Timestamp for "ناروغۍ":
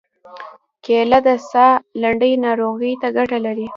2.45-2.93